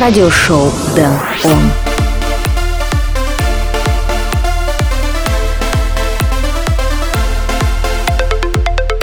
радиошоу 0.00 0.72
Дэн 0.94 1.12
Он. 1.44 2.07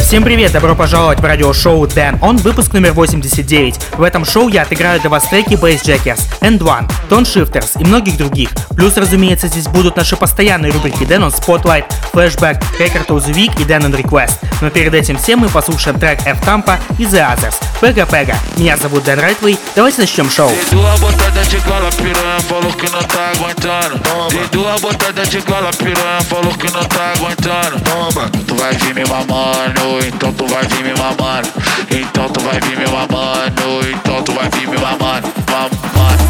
Всем 0.06 0.24
привет, 0.24 0.52
добро 0.52 0.76
пожаловать 0.76 1.20
в 1.20 1.26
радиошоу 1.26 1.84
Dan 1.88 2.20
On, 2.20 2.38
выпуск 2.38 2.74
номер 2.74 2.92
89. 2.92 3.80
В 3.98 4.04
этом 4.04 4.24
шоу 4.24 4.50
я 4.50 4.62
отыграю 4.62 5.02
для 5.02 5.10
вас 5.10 5.28
треки 5.28 5.56
Bass 5.56 5.82
Jackers, 5.84 6.20
End 6.42 6.60
One, 6.60 6.88
Tone 7.10 7.24
Shifters 7.24 7.82
и 7.82 7.84
многих 7.84 8.16
других. 8.16 8.52
Плюс, 8.76 8.96
разумеется, 8.98 9.48
здесь 9.48 9.68
будут 9.68 9.98
наши 9.98 10.16
постоянные 10.16 10.72
рубрики 10.72 11.02
Dan 11.02 11.28
On 11.28 11.34
Spotlight, 11.34 11.86
Flashback, 12.14 12.64
Record 12.78 13.08
of 13.08 13.26
the 13.26 13.34
Week 13.34 13.60
и 13.60 13.66
Dan 13.66 13.82
On 13.82 14.00
Request. 14.00 14.34
Но 14.62 14.70
перед 14.70 14.94
этим 14.94 15.18
всем 15.18 15.40
мы 15.40 15.50
послушаем 15.50 16.00
трек 16.00 16.20
F 16.24 16.40
Tampa 16.48 16.78
и 17.00 17.06
The 17.06 17.36
Others. 17.36 17.56
Pega 17.82 18.08
Pega. 18.08 18.36
Меня 18.58 18.78
зовут 18.78 19.06
Дэн 19.06 19.20
Райтвей, 19.20 19.58
давайте 19.76 20.02
начнем 20.02 20.30
шоу. 20.30 20.52
Tu 28.48 28.54
vai 28.56 29.95
então 30.04 30.34
tu 30.34 30.46
vai 30.48 30.64
vir 30.68 30.84
me 30.84 30.94
mamando. 30.94 31.50
Então 31.92 32.30
tu 32.30 32.40
vai 32.42 32.60
vir 32.62 32.78
me 32.78 32.88
mamando, 32.88 33.90
então 33.90 34.24
tu 34.24 34.32
vai 34.34 34.50
vir 34.50 34.68
me 34.68 34.78
mamando. 34.78 35.28
Mamando, 35.50 36.25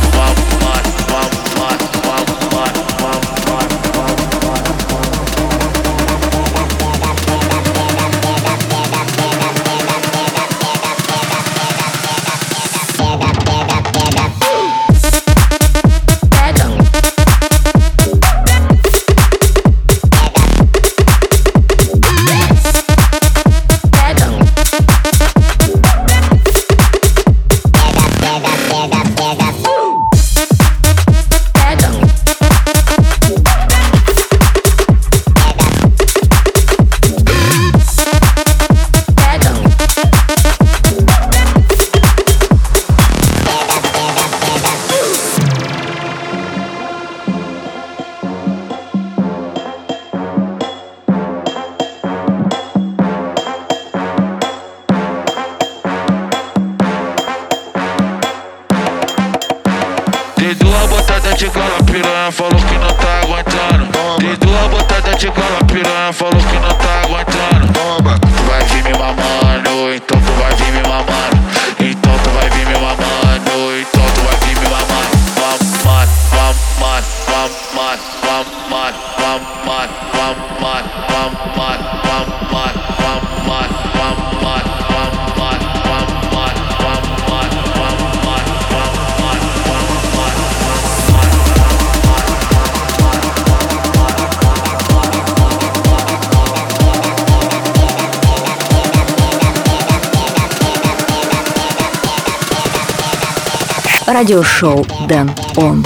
Радиошоу 104.25 104.83
Дэн 105.07 105.29
Он. 105.55 105.85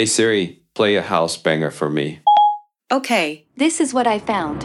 Hey 0.00 0.06
Siri, 0.06 0.62
play 0.72 0.96
a 0.96 1.02
house 1.02 1.36
banger 1.36 1.70
for 1.70 1.90
me. 1.90 2.20
Okay, 2.90 3.44
this 3.58 3.82
is 3.82 3.92
what 3.92 4.06
I 4.06 4.18
found. 4.18 4.64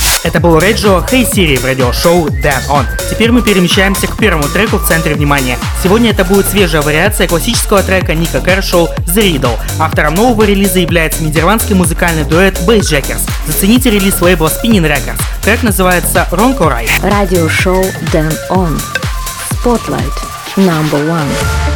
Это 0.23 0.39
был 0.39 0.59
Реджо 0.59 1.03
Hey 1.11 1.27
Siri 1.27 1.59
в 1.59 1.65
радиошоу 1.65 2.27
Dan 2.27 2.61
On. 2.69 2.85
Теперь 3.09 3.31
мы 3.31 3.41
перемещаемся 3.41 4.05
к 4.05 4.17
первому 4.17 4.43
треку 4.49 4.77
в 4.77 4.87
центре 4.87 5.15
внимания. 5.15 5.57
Сегодня 5.81 6.11
это 6.11 6.23
будет 6.23 6.47
свежая 6.47 6.83
вариация 6.83 7.27
классического 7.27 7.81
трека 7.81 8.13
Ника 8.13 8.39
Кэршоу 8.39 8.89
The 9.07 9.33
Riddle. 9.33 9.57
Автором 9.79 10.13
нового 10.13 10.43
релиза 10.43 10.77
является 10.77 11.23
нидерландский 11.23 11.73
музыкальный 11.73 12.23
дуэт 12.23 12.59
Bassjackers. 12.67 13.27
Зацените 13.47 13.89
релиз 13.89 14.21
лейбла 14.21 14.49
Spinning 14.49 14.87
Records. 14.87 15.19
Трек 15.43 15.63
называется 15.63 16.27
Wrong 16.31 16.55
or 16.59 16.71
Right. 16.71 16.91
Радиошоу 17.01 17.83
Дэн 18.11 18.31
Он. 18.49 18.79
Spotlight. 19.63 20.13
Number 20.55 21.03
one. 21.07 21.70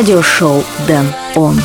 Радиошоу 0.00 0.64
Дэн 0.88 1.04
Он. 1.36 1.60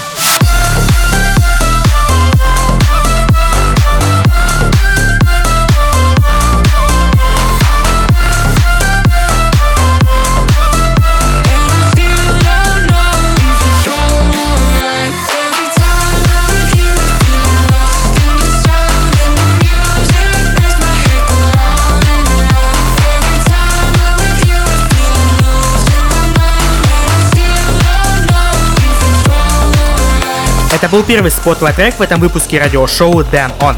Это 30.86 30.98
был 30.98 31.04
первый 31.04 31.32
spotlight 31.32 31.78
трек 31.78 31.96
в 31.96 32.02
этом 32.04 32.20
выпуске 32.20 32.60
радиошоу 32.60 33.22
Dan 33.22 33.52
On. 33.58 33.76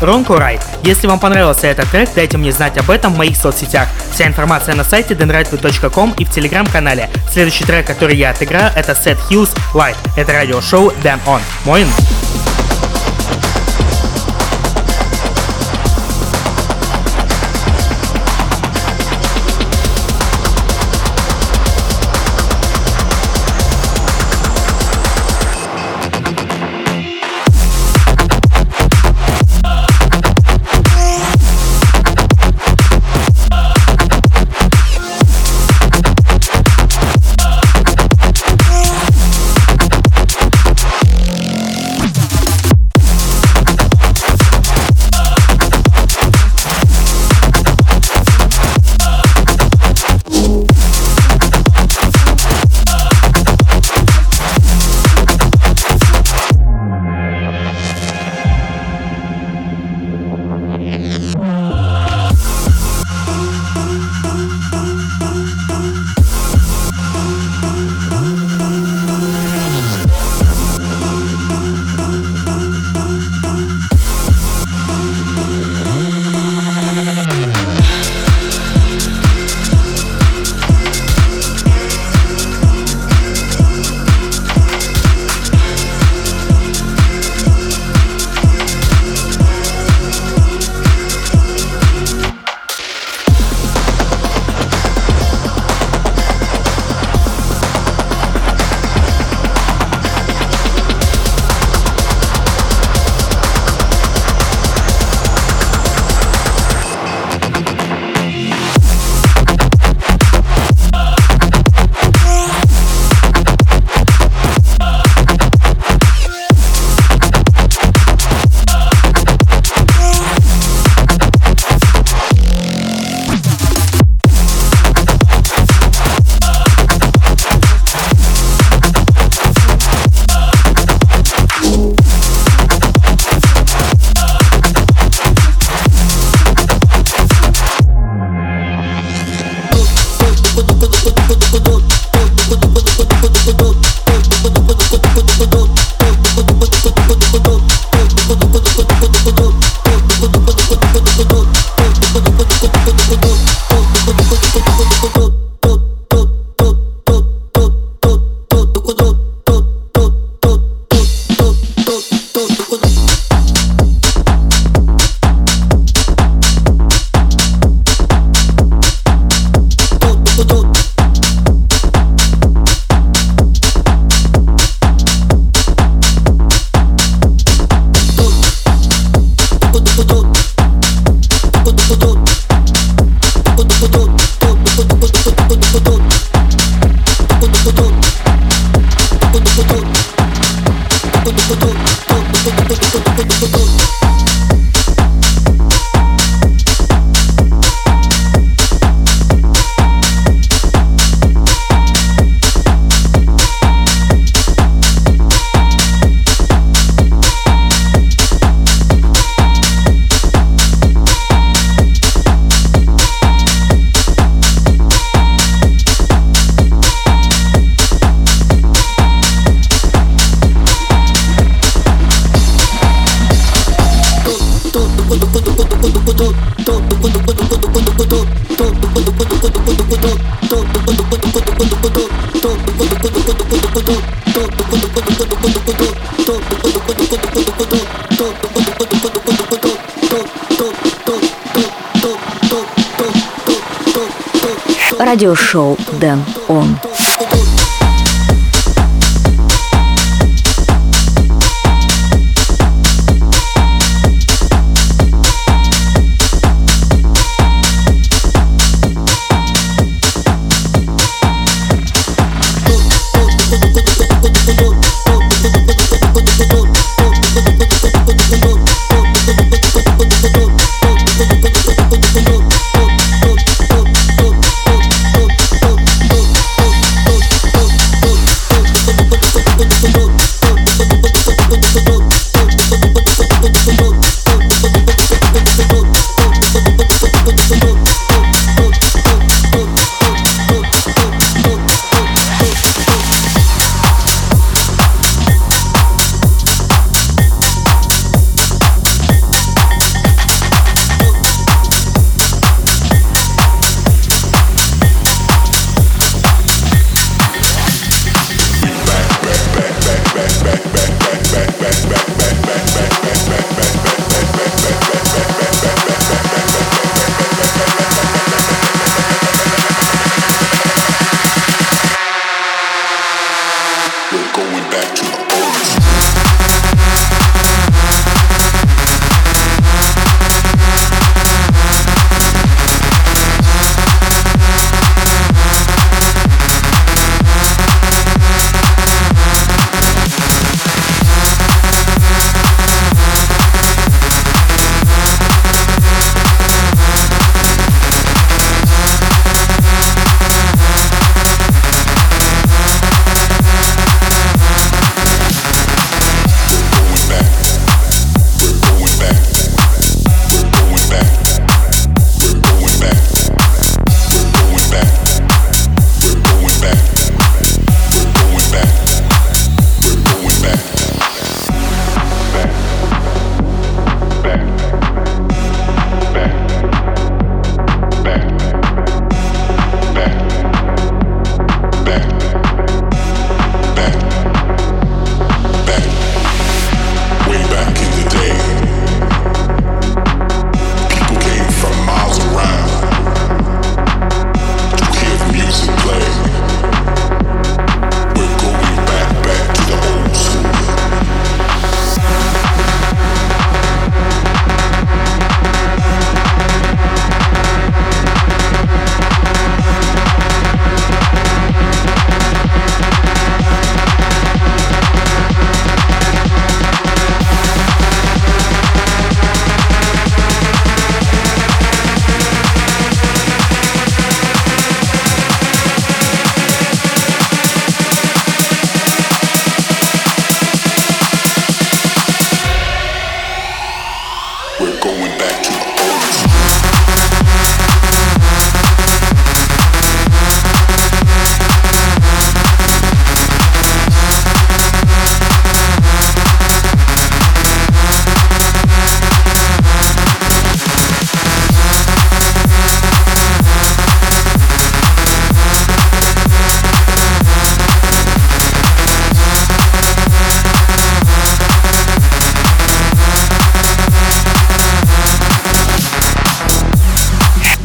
Wrong 0.00 0.26
or 0.28 0.38
Right. 0.38 0.62
Если 0.82 1.06
вам 1.06 1.18
понравился 1.18 1.66
этот 1.66 1.90
трек, 1.90 2.08
дайте 2.14 2.38
мне 2.38 2.52
знать 2.52 2.78
об 2.78 2.90
этом 2.90 3.12
в 3.12 3.18
моих 3.18 3.36
соцсетях. 3.36 3.86
Вся 4.14 4.26
информация 4.26 4.74
на 4.74 4.82
сайте 4.82 5.12
denrightway.com 5.12 6.14
и 6.16 6.24
в 6.24 6.30
телеграм-канале. 6.30 7.10
Следующий 7.30 7.64
трек, 7.64 7.86
который 7.86 8.16
я 8.16 8.30
отыграю, 8.30 8.72
это 8.74 8.92
Set 8.92 9.18
Hughes 9.28 9.54
Light. 9.74 9.96
Это 10.16 10.32
радиошоу 10.32 10.90
Dan 11.04 11.20
On. 11.26 11.42
Моин. 11.66 11.88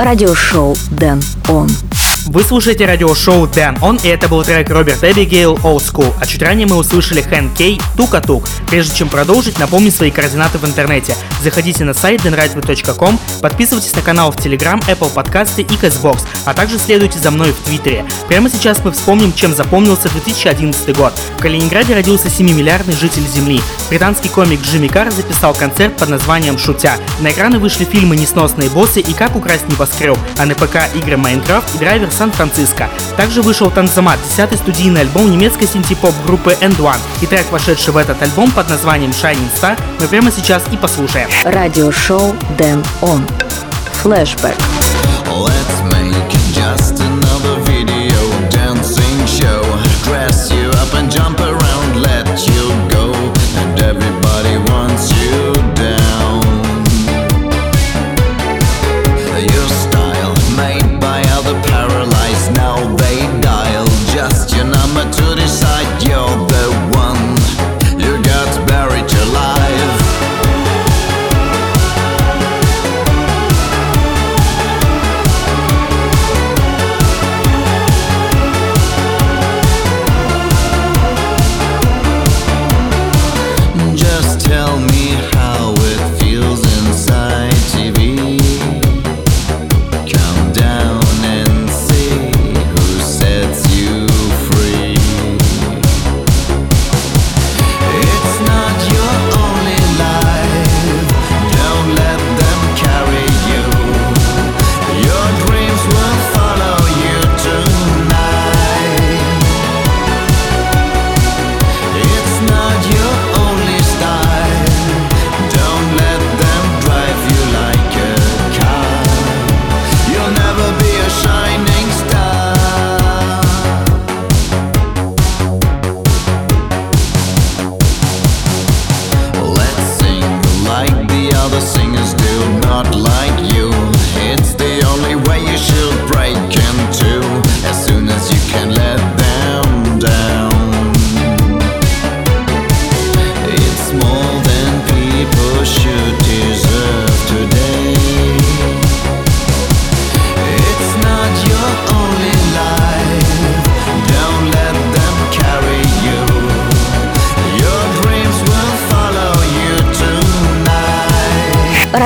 радиошоу 0.04 0.76
Дэн 0.92 1.22
Он. 1.50 1.70
Вы 2.28 2.44
слушаете 2.44 2.86
радиошоу 2.86 3.48
Дэн 3.48 3.78
Он, 3.82 3.98
и 4.04 4.08
это 4.08 4.28
был 4.28 4.44
трек 4.44 4.70
Роберт 4.70 5.04
Эбигейл 5.04 5.56
Old 5.64 5.80
School. 5.80 6.14
А 6.20 6.26
чуть 6.26 6.42
ранее 6.42 6.68
мы 6.68 6.78
услышали 6.78 7.22
Хэн 7.22 7.54
Кей 7.54 7.82
Тука-Тук. 7.98 8.48
Прежде 8.70 8.96
чем 8.96 9.10
продолжить, 9.10 9.60
напомню 9.60 9.92
свои 9.92 10.12
координаты 10.12 10.58
в 10.58 10.66
интернете. 10.66 11.16
Заходите 11.44 11.84
на 11.84 11.94
сайт 11.94 12.22
denradio.com. 12.22 13.20
подписывайтесь 13.42 13.96
на 13.96 14.02
канал 14.02 14.32
в 14.32 14.38
Telegram, 14.38 14.80
Apple 14.88 15.12
подкасты 15.12 15.64
и 15.64 15.66
Castbox 15.66 16.20
а 16.46 16.54
также 16.54 16.80
следуйте 16.80 17.20
за 17.20 17.32
мной 17.32 17.52
в 17.52 17.66
Твиттере. 17.66 18.06
Прямо 18.28 18.50
сейчас 18.50 18.80
мы 18.84 18.92
вспомним, 18.92 19.34
чем 19.34 19.56
запомнился 19.56 20.10
2011 20.10 20.96
год. 20.96 21.14
В 21.38 21.42
Калининграде 21.42 21.94
родился 21.94 22.28
7-миллиардный 22.28 22.96
житель 22.96 23.28
Земли. 23.28 23.62
Британский 23.90 24.30
комик 24.30 24.62
Джимми 24.62 24.88
Карр 24.88 25.12
записал 25.12 25.54
концерт 25.54 25.98
под 25.98 26.10
названием 26.10 26.58
«Шутя». 26.58 26.96
На 27.20 27.32
экраны 27.32 27.60
вышли 27.60 27.86
фильмы 27.86 28.16
«Несносные 28.16 28.70
боссы» 28.70 29.00
и 29.00 29.14
«Как 29.14 29.36
украсть 29.36 29.68
небоскреб», 29.68 30.18
а 30.38 30.46
на 30.46 30.56
ПК 30.56 30.78
игры 30.96 31.18
«Minecraft» 31.18 31.76
и 31.76 31.78
«Driver 31.78 32.12
San 32.12 32.27
Francisco». 32.27 32.90
Также 33.18 33.42
вышел 33.42 33.70
«Танзамат», 33.70 34.20
10-й 34.38 34.58
студийный 34.58 35.02
альбом 35.02 35.32
немецкой 35.32 35.68
синтепоп 35.68 36.14
группы 36.26 36.58
End 36.62 36.78
One. 36.78 37.00
И 37.22 37.26
трек, 37.26 37.52
вошедший 37.52 37.94
в 37.94 37.98
этот 37.98 38.22
альбом 38.22 38.52
под 38.52 38.70
названием 38.70 39.12
«Shining 39.12 39.50
Star», 39.60 39.80
мы 40.00 40.08
прямо 40.08 40.32
сейчас 40.32 40.64
и 40.72 40.78
послушаем. 40.78 41.30
Радиошоу 41.44 42.36
Дэн 42.58 42.84
Он. 43.02 43.26
Флэшбэк. 44.02 44.56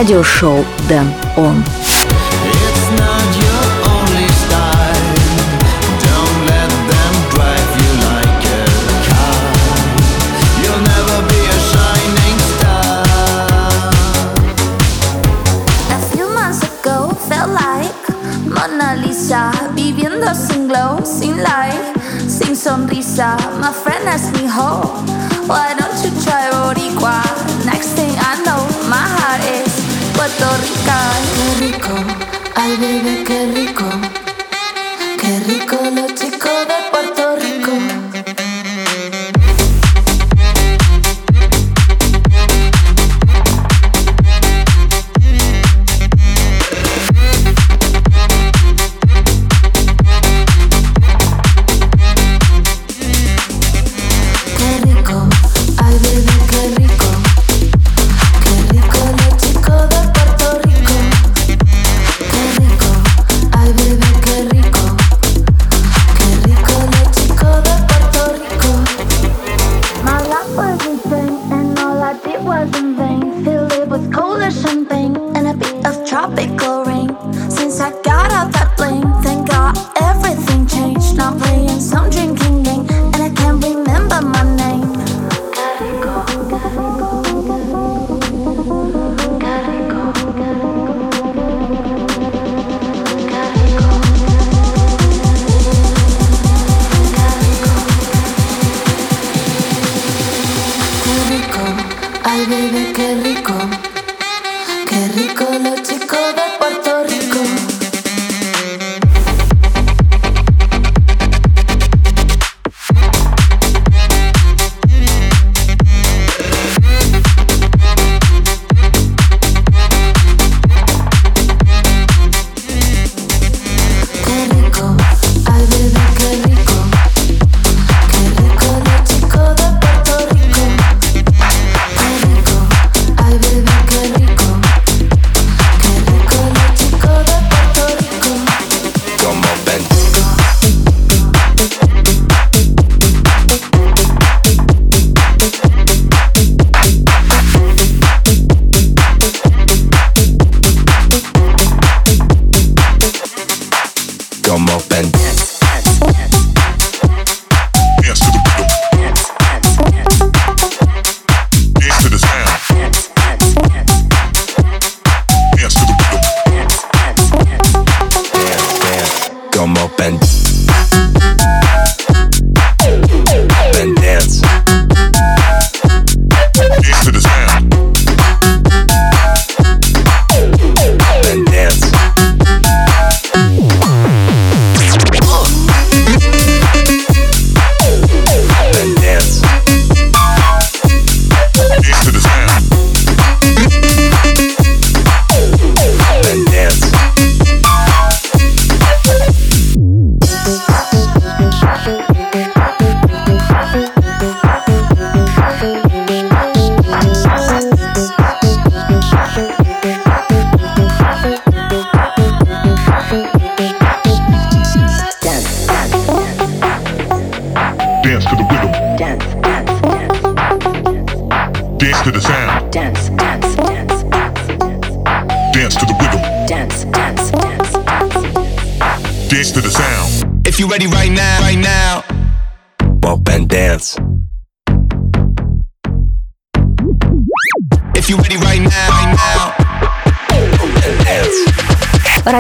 радиошоу 0.06 0.64
«Дэн 0.88 1.08
Он». 1.36 1.85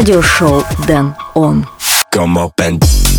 Радиошоу 0.06 0.64
Дэн 0.88 1.16
Он. 1.34 1.68
Come 2.14 2.38
up 2.38 2.52
and 2.62 2.80
and 2.80 3.15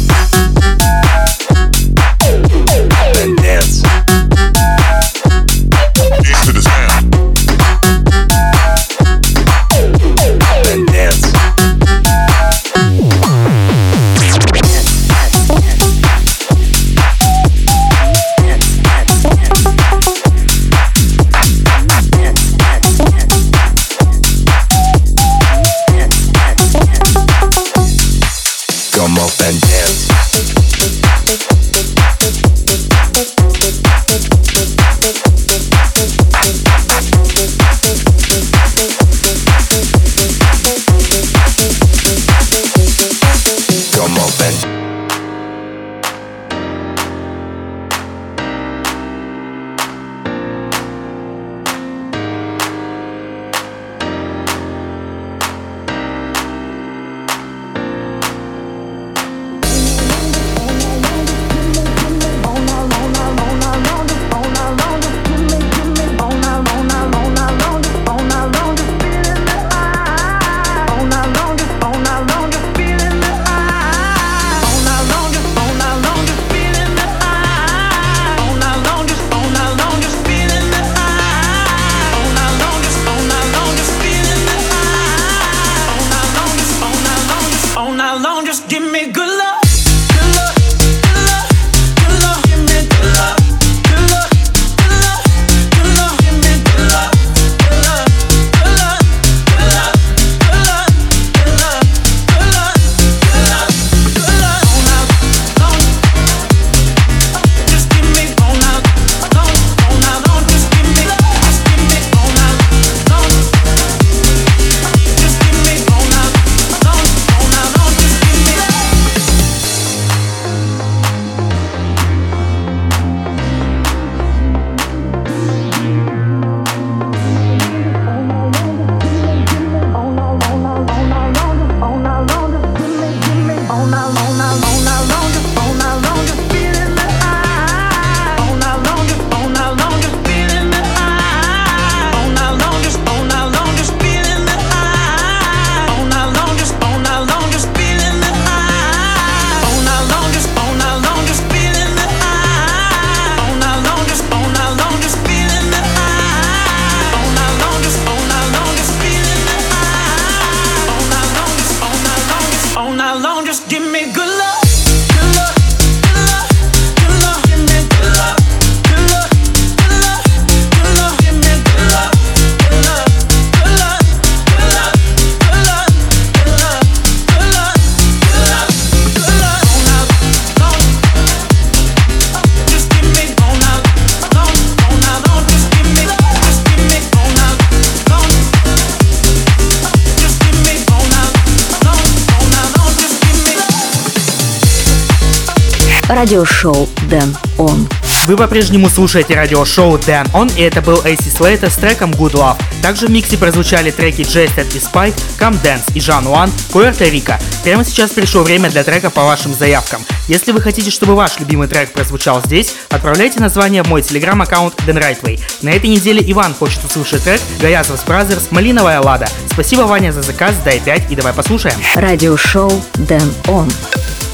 Радиошоу 196.17 196.89
Дэн 197.11 197.37
Он. 197.59 197.87
Вы 198.25 198.39
по-прежнему 198.39 198.89
слушаете 198.89 199.35
радиошоу 199.35 199.99
Dan 199.99 200.27
On, 200.33 200.51
и 200.57 200.63
это 200.63 200.81
был 200.81 200.97
AC 201.03 201.19
Slater 201.19 201.69
с 201.69 201.77
треком 201.77 202.11
Good 202.13 202.33
Love. 202.33 202.57
Также 202.81 203.07
в 203.07 203.11
миксе 203.11 203.37
прозвучали 203.37 203.91
треки 203.91 204.23
Jested 204.23 204.75
и 204.75 204.79
Spike, 204.79 205.15
Come 205.39 205.63
Dance 205.63 205.93
и 205.93 206.01
Жан 206.01 206.27
Уан, 206.27 206.51
Puerto 206.73 207.09
Rico. 207.13 207.39
Прямо 207.65 207.85
сейчас 207.85 208.13
пришло 208.13 208.43
время 208.43 208.71
для 208.71 208.83
трека 208.83 209.11
по 209.11 209.25
вашим 209.25 209.53
заявкам. 209.53 210.01
Если 210.27 210.53
вы 210.53 210.63
хотите, 210.63 210.91
чтобы 210.91 211.15
ваш 211.17 211.39
любимый 211.39 211.69
трек 211.69 211.93
прозвучал 211.93 212.41
здесь, 212.47 212.73
отправляйте 212.89 213.39
название 213.39 213.83
в 213.83 213.89
мой 213.89 214.01
телеграм-аккаунт 214.01 214.75
Dan 214.87 214.99
Rightway. 214.99 215.39
На 215.61 215.69
этой 215.69 215.91
неделе 215.91 216.25
Иван 216.33 216.55
хочет 216.55 216.83
услышать 216.83 217.25
трек 217.25 217.43
Гаязов 217.61 218.03
Brothers 218.07 218.45
«Малиновая 218.53 219.03
лада». 219.03 219.29
Спасибо, 219.53 219.83
Ваня, 219.83 220.13
за 220.13 220.23
заказ, 220.23 220.55
дай 220.65 220.81
5 220.81 221.13
и 221.13 221.15
давай 221.15 221.35
послушаем. 221.35 221.77
Радиошоу 221.95 222.73
Дэн 222.95 223.35
Он. 223.49 223.71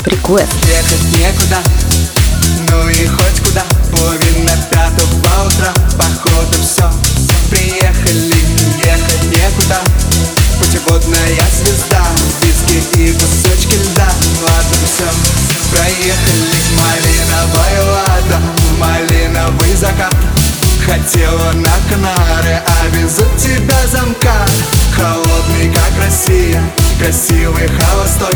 Request. 0.05 0.49
Ехать 0.67 1.19
некуда, 1.19 1.59
ну 2.71 2.89
и 2.89 3.07
хоть 3.07 3.41
куда. 3.47 3.63
Половина 3.93 4.53
пятого 4.71 5.47
утра, 5.47 5.73
походу 5.97 6.59
все 6.61 6.91
Приехали, 7.51 8.35
ехать 8.85 9.25
некуда. 9.31 9.79
Путеводная 10.59 11.37
звезда, 11.57 12.05
виски 12.41 12.83
и 12.99 13.13
кусочки 13.13 13.77
льда. 13.77 14.09
Ладно, 14.43 14.77
все, 14.87 15.09
проехали 15.71 16.63
Малиновая 16.77 17.83
лада, 17.93 18.41
малиновый 18.79 19.75
закат. 19.77 20.15
Хотела 20.85 21.53
на 21.53 21.71
Канары, 21.89 22.61
а 22.67 22.87
везут 22.97 23.37
тебя 23.39 23.87
замкат 23.87 24.51
Холодный, 24.97 25.73
как 25.73 25.93
Россия, 26.05 26.61
красивый, 26.99 27.69
холостой 27.69 28.33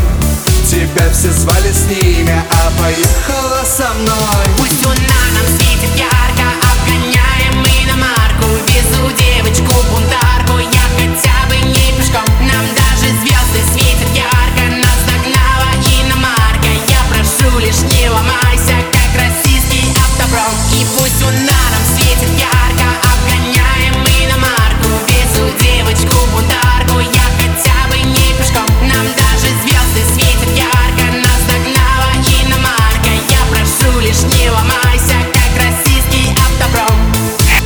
Тебя 0.67 1.09
все 1.13 1.31
звали 1.31 1.71
с 1.71 1.85
ними, 1.87 2.43
а 2.51 2.73
поехала 2.83 3.63
со 3.65 3.95
мной. 3.95 4.45
Пусть 4.59 4.85
луна 4.85 4.97
нам 4.97 5.26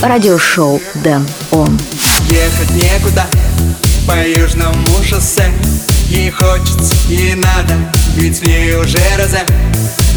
Радиошоу 0.02 0.80
Дэн 0.94 1.26
Он. 1.50 1.78
Ехать 2.30 2.70
некуда 2.70 3.26
по 4.06 4.16
южному 4.26 5.02
шоссе. 5.04 5.52
Ей 6.08 6.30
хочется, 6.30 6.94
ей 7.08 7.34
надо, 7.34 7.74
ведь 8.16 8.38
в 8.38 8.46
ней 8.46 8.74
уже 8.76 8.98
розе 9.18 9.44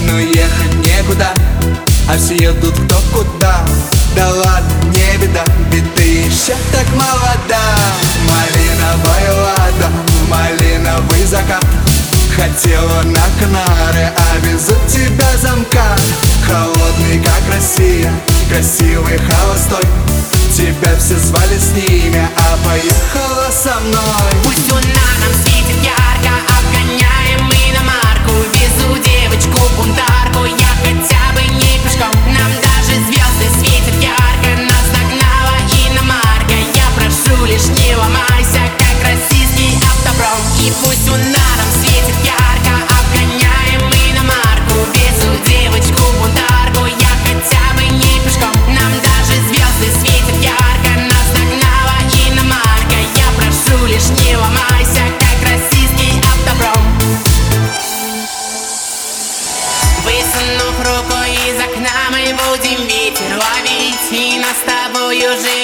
Но 0.06 0.18
ехать 0.20 0.74
некуда, 0.86 1.28
а 2.10 2.18
все 2.18 2.36
едут 2.36 2.74
кто 2.74 2.96
куда. 3.14 3.60
Да 4.16 4.30
ладно, 4.30 4.72
не 4.86 5.18
беда, 5.18 5.44
ведь 5.70 5.94
ты 5.96 6.04
еще 6.04 6.54
так 6.72 6.88
молода. 6.94 7.76
Малиновая 8.30 9.34
лада, 9.44 9.90
малиновый 10.30 11.26
закат 11.26 11.64
Хотела 12.36 13.04
на 13.04 13.22
Канары, 13.40 14.12
а 14.18 14.38
везут 14.42 14.88
тебя 14.88 15.38
замка. 15.38 15.96
Холодный, 16.48 17.24
как 17.24 17.42
Россия, 17.54 18.12
красивый, 18.50 19.20
холостой. 19.20 19.84
Тебя 20.56 20.98
все 20.98 21.18
звали 21.18 21.58
с 21.58 21.72
ними, 21.72 22.28
а 22.36 22.58
поехала 22.66 23.50
со 23.52 23.80
мной. 23.82 24.32
Пусть 24.44 24.72
луна 24.72 25.10
нам 25.22 25.34
светит 25.44 25.78
ярко, 25.84 26.34
обгоняем 26.58 27.44
мы 27.46 27.78
на 27.78 27.84
марку. 27.84 28.34
Везу 28.54 28.98
девочку 29.02 29.60
бунтарку, 29.78 30.46
я 30.46 30.74
хотя 30.82 31.34
бы 31.36 31.42
не 31.54 31.80
пешком. 31.84 32.12
Нам 32.34 32.52
даже 32.62 33.00
звезды 33.06 33.60
светят 33.60 33.96
ярко, 34.02 34.62
нас 34.62 34.86
догнала 34.92 35.58
иномарка. 35.88 36.56
Я 36.74 36.86
прошу 36.96 37.46
лишь 37.46 37.68
не 37.78 37.94
автопром 37.94 38.43
И 40.64 40.72
пусть 40.82 41.10
луна 41.10 41.48
нам 41.58 41.70
светит 41.82 42.16
ярко, 42.24 42.72
обгоняем 42.88 43.82
мы 43.84 44.14
на 44.16 44.24
марку. 44.24 44.88
Везу 44.94 45.36
девочку 45.46 46.02
бунтарку, 46.20 46.86
я 46.86 47.14
хотя 47.26 47.74
бы 47.76 47.84
не 47.92 48.18
пешком 48.24 48.54
Нам 48.74 48.94
даже 49.04 49.42
звезды 49.50 49.92
светят 50.00 50.42
ярко, 50.42 50.90
нас 51.02 51.28
догнала 51.36 52.00
иномарка. 52.30 52.96
Я 52.96 53.28
прошу 53.36 53.86
лишь 53.88 54.08
не 54.24 54.38
ломайся, 54.38 55.04
как 55.20 55.52
российский 55.52 56.22
автопром. 56.32 56.82
Высунув 60.06 60.80
руку 60.80 61.20
из 61.28 61.60
окна 61.60 62.08
мы 62.10 62.34
будем 62.40 62.88
ветер 62.88 63.36
ловить 63.36 64.12
И 64.12 64.40
нас 64.40 64.56
с 64.56 64.64
тобой 64.64 65.18
уже 65.18 65.63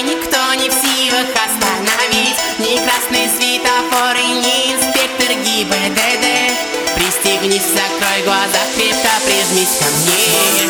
прижмись 9.60 9.78
ко 9.80 9.86
мне. 9.86 10.70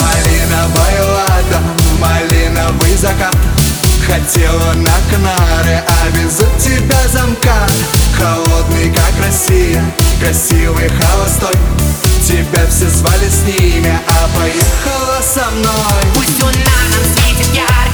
Малиновая 0.00 1.04
лада, 1.04 1.60
малиновый 1.98 2.96
закат 2.96 3.34
Хотела 4.06 4.72
на 4.74 4.92
Канары, 5.10 5.84
а 5.86 6.08
везут 6.16 6.58
тебя 6.58 7.06
замка. 7.12 7.66
Холодный, 8.18 8.92
как 8.92 9.12
Россия, 9.24 9.82
красивый, 10.20 10.88
холостой. 10.88 11.54
Тебя 12.26 12.66
все 12.68 12.88
звали 12.88 13.28
с 13.28 13.42
ними, 13.44 13.98
а 14.08 14.28
поехала 14.36 15.20
со 15.22 15.50
мной. 15.50 16.02
Пусть 16.14 16.42
луна 16.42 16.80
нам 16.90 17.04
светит 17.14 17.54
ярко, 17.54 17.89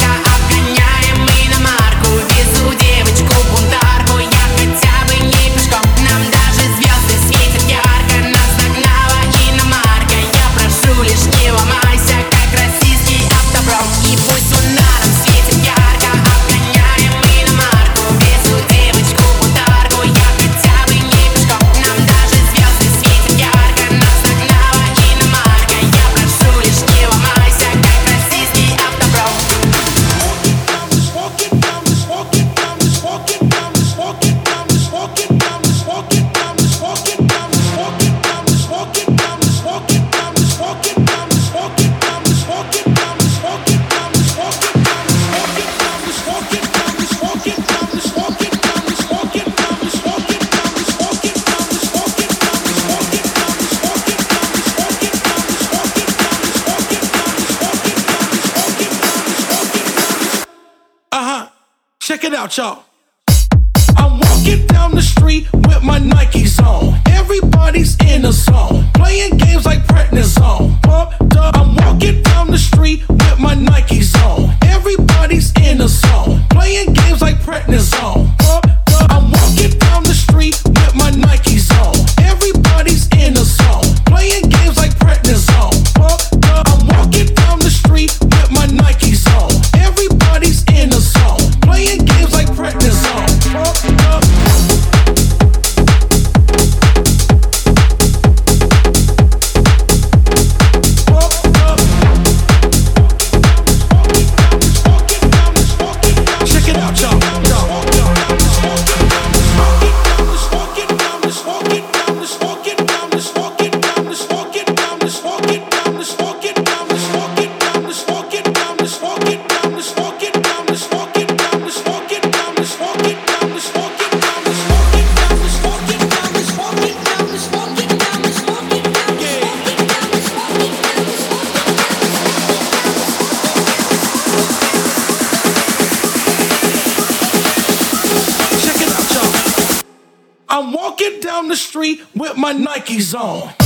Nikes 142.87 143.15
on. 143.15 143.66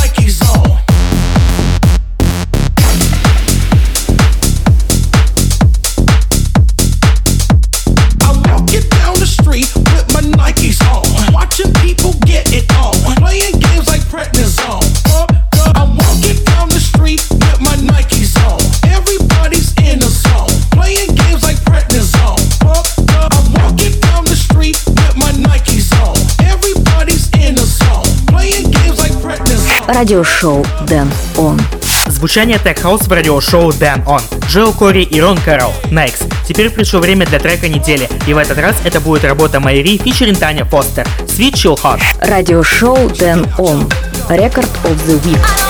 Радиошоу 30.00 30.64
Дэн 30.88 31.12
Он. 31.36 31.60
Звучание 32.06 32.56
Tech 32.56 32.82
House 32.82 33.06
в 33.06 33.12
радиошоу 33.12 33.68
Dan 33.68 34.02
On. 34.06 34.22
Джоэл 34.48 34.72
Кори 34.72 35.02
и 35.02 35.20
Рон 35.20 35.36
Кэрролл. 35.36 35.74
Next. 35.90 36.24
Теперь 36.48 36.70
пришло 36.70 37.00
время 37.00 37.26
для 37.26 37.38
трека 37.38 37.68
недели, 37.68 38.08
и 38.26 38.32
в 38.32 38.38
этот 38.38 38.56
раз 38.56 38.76
это 38.82 38.98
будет 38.98 39.24
работа 39.24 39.60
Майри 39.60 39.98
фичерин 39.98 40.36
Таня 40.36 40.64
Фостер. 40.64 41.06
Sweet 41.26 41.52
Chill 41.52 41.78
Hot. 41.82 42.00
Радиошоу 42.22 43.10
Дэн 43.10 43.46
Он. 43.58 43.86
Рекорд 44.30 44.70
of 44.84 44.96
the 45.06 45.22
Week. 45.22 45.69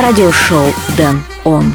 Радиошоу 0.00 0.72
Дэн 0.96 1.22
Он. 1.44 1.74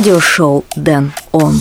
Радиошоу 0.00 0.64
Дэн 0.76 1.12
Он. 1.30 1.60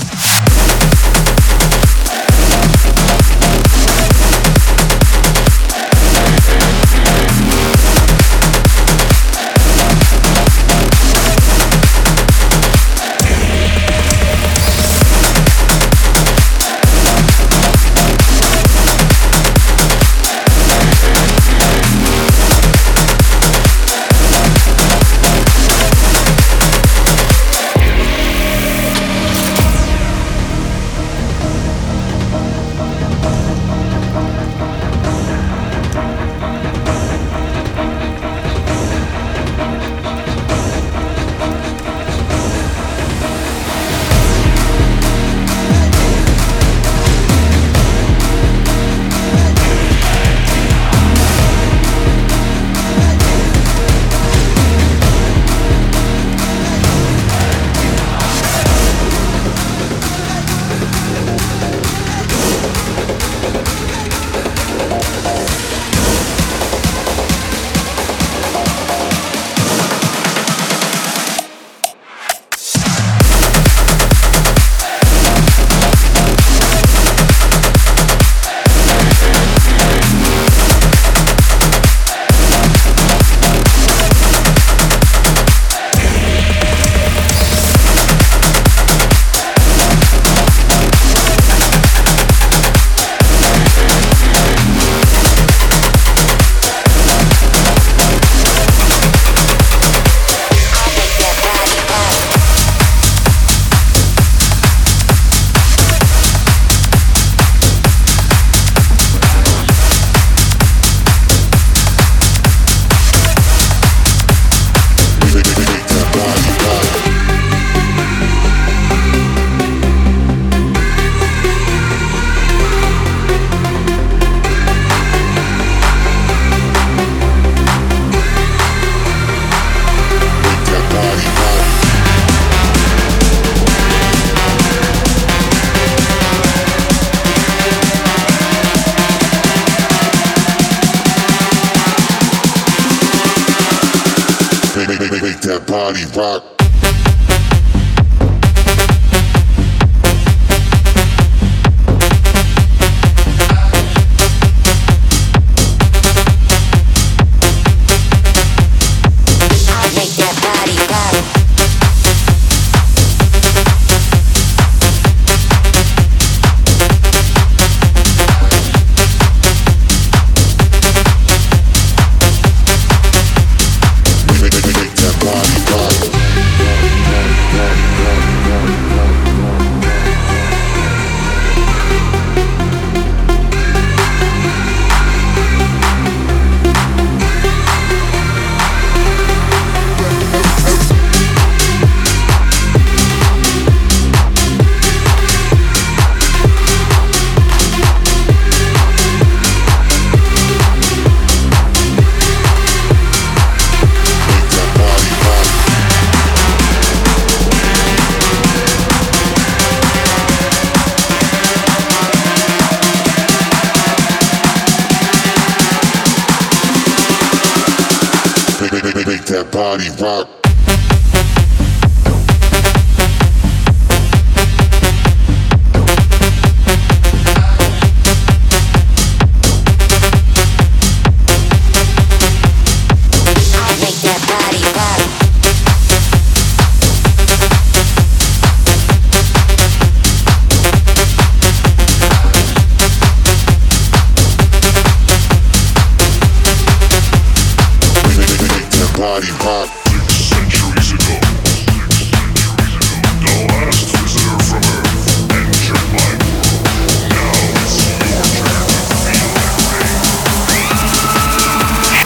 party 145.70 146.04
rock. 146.18 146.59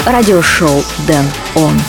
Радиошоу 0.06 0.84
Дэн 1.08 1.26
Он. 1.56 1.80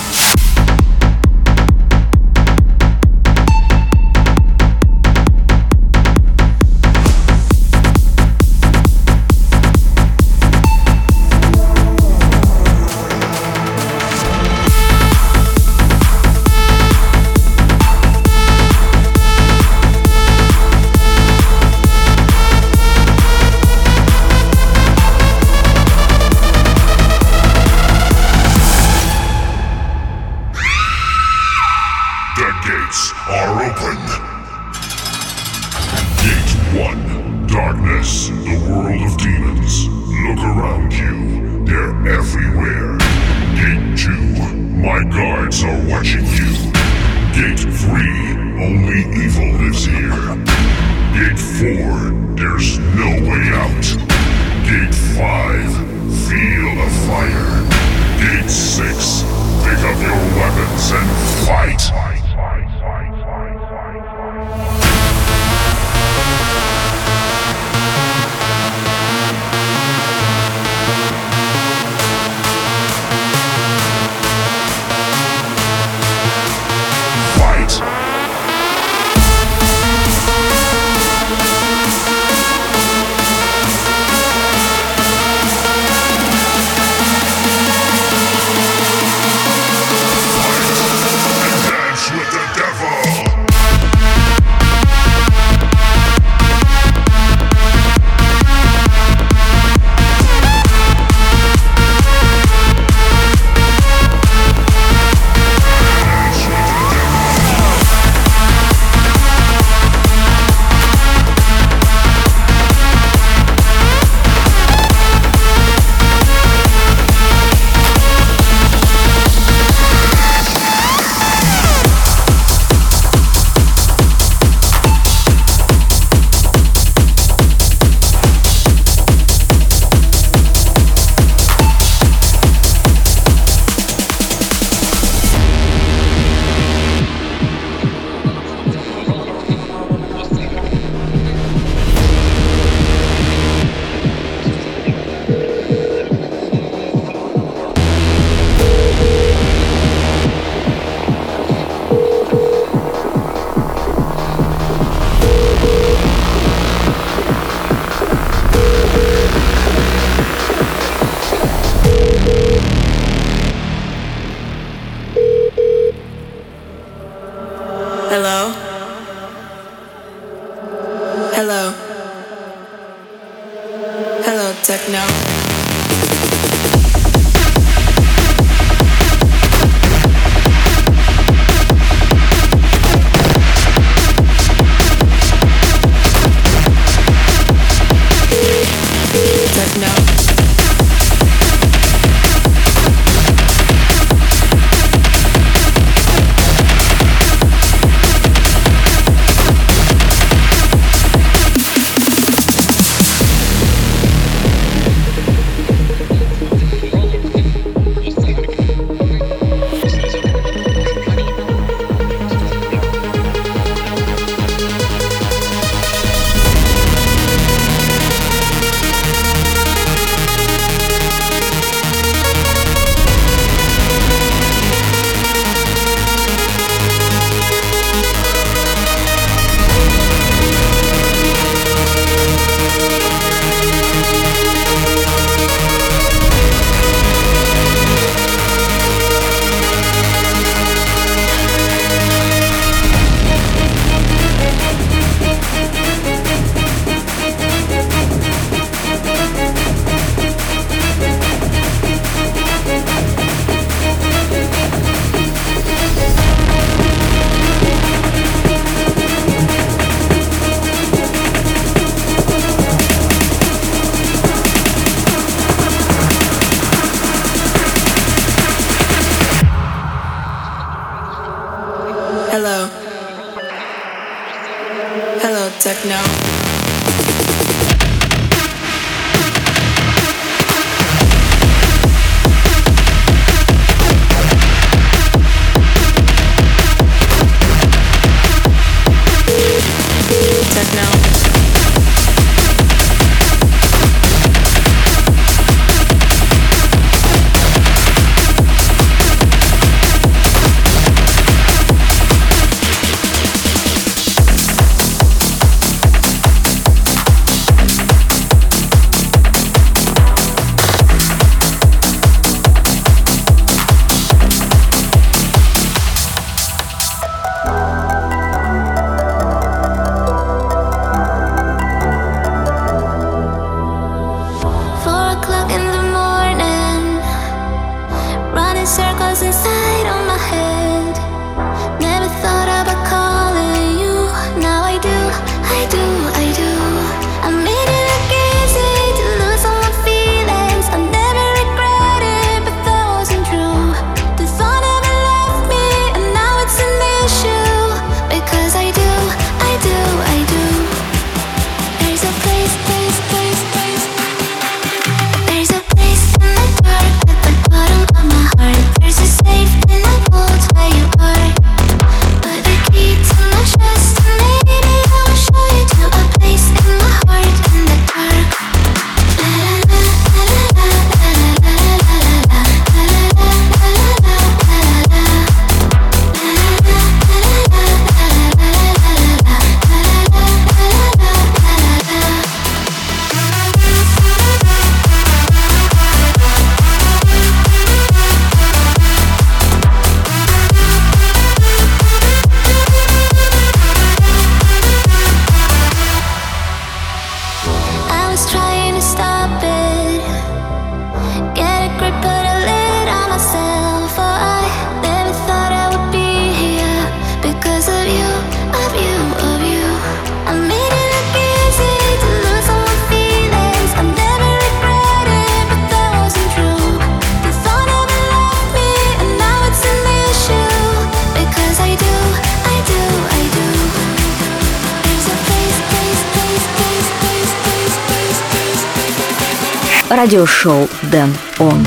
Радиошоу 429.90 430.68
Дэн 430.82 431.14
Он. 431.38 431.66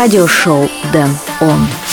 Радиошоу 0.00 0.66
Дэн 0.94 1.10
Он. 1.42 1.89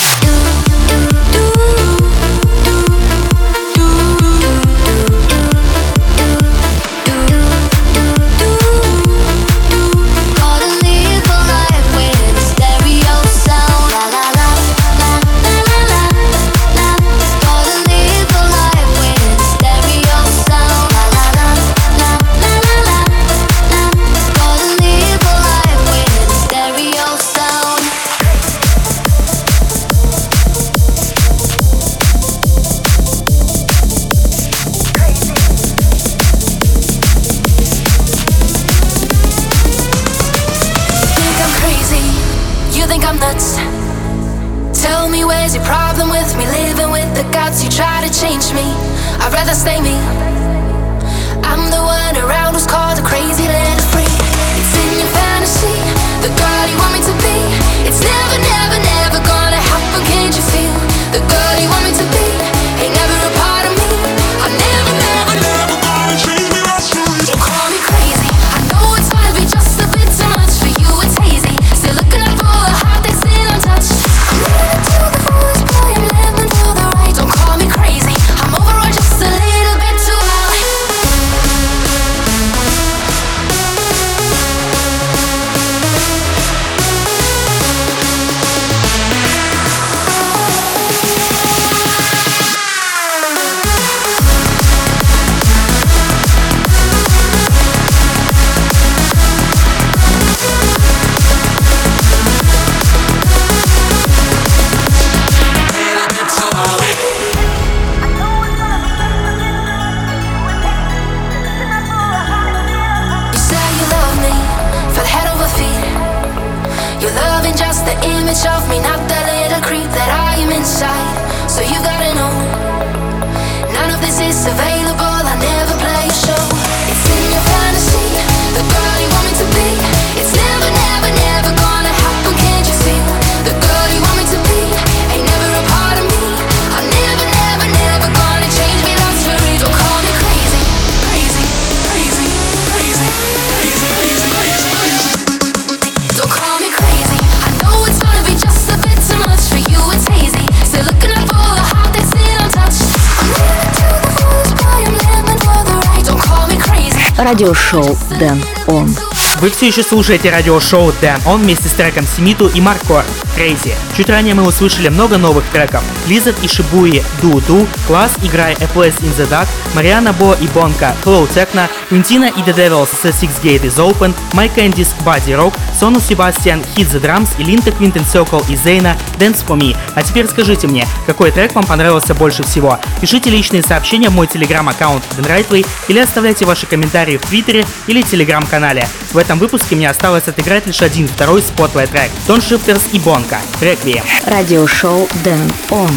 Все 159.58 159.70
еще 159.70 159.82
слушаете 159.82 160.30
радиошоу 160.30 160.94
Дэн 161.02 161.20
Он 161.26 161.42
вместе 161.42 161.68
с 161.68 161.72
треком 161.72 162.06
Симиту 162.06 162.48
и 162.48 162.62
Маркор 162.62 163.04
Crazy. 163.38 163.76
Чуть 163.96 164.10
ранее 164.10 164.34
мы 164.34 164.48
услышали 164.48 164.90
много 164.90 165.18
новых 165.20 165.46
треков. 165.54 165.84
Лизет 166.08 166.36
и 166.42 166.48
Шибуи 166.48 167.04
Ду 167.22 167.40
Ду, 167.42 167.68
Класс 167.86 168.14
играй 168.24 168.54
A 168.54 168.66
Place 168.76 169.00
in 169.02 169.16
the 169.16 169.30
Dark, 169.30 169.48
Мариана 169.76 170.12
Бо 170.12 170.36
и 170.42 170.48
Бонка 170.48 170.96
Flow 171.04 171.30
Techno, 171.30 171.70
Квинтина 171.90 172.26
и 172.26 172.40
The 172.42 172.56
Devils 172.56 172.90
The 173.04 173.12
Six 173.12 173.30
Gate 173.44 173.64
is 173.64 173.76
Open, 173.76 174.16
Майк 174.34 174.54
Кэндис 174.56 174.96
Body 175.06 175.38
Rock, 175.38 175.54
Сону 175.80 176.00
Себастьян 176.00 176.64
Hit 176.76 176.92
the 176.92 177.00
Drums 177.00 177.30
и 177.38 177.44
Линта 177.44 177.72
Квинтен 177.72 178.02
Circle 178.02 178.44
и 178.52 178.56
Зейна 178.56 178.98
Dance 179.20 179.46
for 179.46 179.56
Me. 179.56 179.78
А 179.94 180.02
теперь 180.02 180.28
скажите 180.28 180.68
мне, 180.68 180.88
какой 181.06 181.30
трек 181.30 181.54
вам 181.54 181.66
понравился 181.66 182.16
больше 182.16 182.42
всего? 182.42 182.80
Пишите 183.02 183.30
личные 183.30 183.62
сообщения 183.62 184.10
в 184.10 184.14
мой 184.14 184.26
телеграм-аккаунт 184.26 185.04
Райтвей 185.28 185.64
или 185.88 186.00
оставляйте 186.00 186.46
ваши 186.46 186.66
комментарии 186.66 187.18
в 187.18 187.26
Твиттере 187.28 187.66
или 187.86 188.02
телеграм-канале. 188.02 188.88
В 189.12 189.18
этом 189.18 189.38
выпуске 189.38 189.76
мне 189.76 189.90
осталось 189.90 190.28
отыграть 190.28 190.66
лишь 190.66 190.82
один 190.82 191.08
второй 191.08 191.42
спотлайт 191.42 191.92
трек 191.92 192.10
Тон 192.26 192.42
Шифтерс 192.42 192.82
и 192.94 193.00
Музыка. 193.28 193.42
Реквием. 193.62 194.04
Радиошоу 194.26 195.08
Дэн 195.24 195.52
Он. 195.72 195.92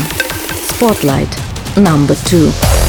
Spotlight. 0.68 1.28
Number 1.76 2.16
2. 2.28 2.79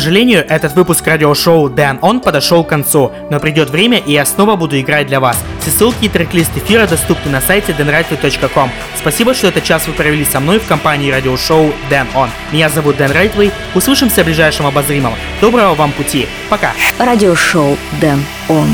Сожалению, 0.00 0.46
этот 0.48 0.72
выпуск 0.74 1.06
радиошоу 1.06 1.68
Дэн 1.68 1.98
Он 2.00 2.20
подошел 2.20 2.64
к 2.64 2.68
концу, 2.68 3.12
но 3.28 3.38
придет 3.38 3.68
время 3.68 3.98
и 3.98 4.12
я 4.12 4.24
снова 4.24 4.56
буду 4.56 4.80
играть 4.80 5.08
для 5.08 5.20
вас. 5.20 5.36
Все 5.60 5.70
ссылки 5.70 6.06
и 6.06 6.08
трек-лист 6.08 6.52
эфира 6.56 6.86
доступны 6.86 7.30
на 7.30 7.42
сайте 7.42 7.72
denrightway.com. 7.72 8.70
Спасибо, 8.96 9.34
что 9.34 9.48
этот 9.48 9.62
час 9.62 9.86
вы 9.86 9.92
провели 9.92 10.24
со 10.24 10.40
мной 10.40 10.58
в 10.58 10.66
компании 10.66 11.10
радиошоу 11.10 11.70
Дэн 11.90 12.06
Он. 12.14 12.30
Меня 12.50 12.70
зовут 12.70 12.96
Дэн 12.96 13.12
Райтвей. 13.12 13.52
Услышимся 13.74 14.22
в 14.22 14.24
ближайшем 14.24 14.64
обозримом. 14.64 15.12
Доброго 15.42 15.74
вам 15.74 15.92
пути. 15.92 16.26
Пока. 16.48 16.72
Радиошоу 16.98 17.76
Дэн 18.00 18.24
Он. 18.48 18.68